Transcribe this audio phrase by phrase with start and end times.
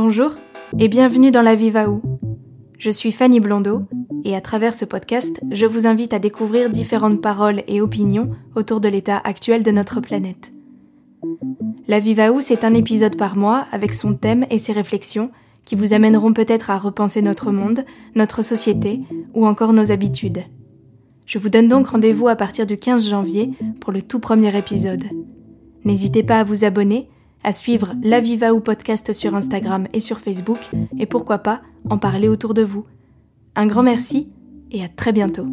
[0.00, 0.30] Bonjour
[0.78, 2.00] et bienvenue dans La Viva Où.
[2.78, 3.82] Je suis Fanny Blondeau
[4.24, 8.78] et à travers ce podcast, je vous invite à découvrir différentes paroles et opinions autour
[8.78, 10.52] de l'état actuel de notre planète.
[11.88, 15.32] La Viva Où, c'est un épisode par mois avec son thème et ses réflexions
[15.64, 19.00] qui vous amèneront peut-être à repenser notre monde, notre société
[19.34, 20.44] ou encore nos habitudes.
[21.26, 25.06] Je vous donne donc rendez-vous à partir du 15 janvier pour le tout premier épisode.
[25.84, 27.08] N'hésitez pas à vous abonner,
[27.44, 30.58] à suivre La Viva ou podcast sur Instagram et sur Facebook,
[30.98, 32.84] et pourquoi pas en parler autour de vous.
[33.54, 34.28] Un grand merci
[34.70, 35.46] et à très bientôt.